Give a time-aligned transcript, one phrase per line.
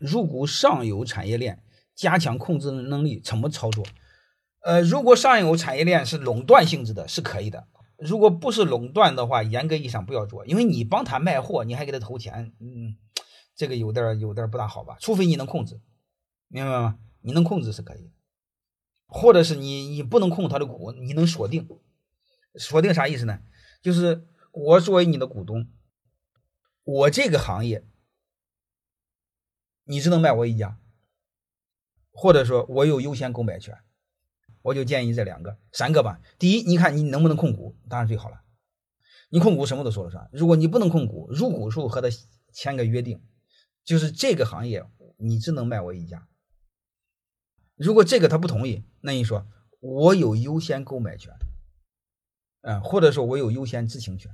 [0.00, 1.62] 入股上游产业链，
[1.94, 3.84] 加强控制能力，怎么操作？
[4.62, 7.66] 呃，如果上游产业链是垄断性质的，是可以的；
[7.98, 12.96] 如果不是垄断的话，严格意义上不要做，因为你帮他卖货，你还给他投钱，嗯，
[13.54, 14.96] 这个有点有点不大好吧？
[15.00, 15.80] 除非你能控制，
[16.48, 16.98] 明白吗？
[17.20, 18.10] 你能控制是可以，
[19.06, 21.68] 或者是你你不能控他的股，你能锁定，
[22.54, 23.40] 锁定啥意思呢？
[23.82, 25.68] 就是我作为你的股东，
[26.84, 27.86] 我这个行业，
[29.90, 30.78] 你只能卖我一家，
[32.12, 33.76] 或者说我有优先购买权。
[34.62, 36.20] 我就建议这两个、三个吧。
[36.38, 38.42] 第一，你看你能不能控股，当然最好了。
[39.30, 40.30] 你控股什么都说了算。
[40.32, 42.08] 如果你不能控股，入股时候和他
[42.52, 43.20] 签个约定，
[43.84, 44.84] 就是这个行业
[45.16, 46.28] 你只能卖我一家。
[47.74, 49.44] 如果这个他不同意，那你说
[49.80, 51.34] 我有优先购买权，
[52.60, 54.30] 嗯，或者说我有优先知情权。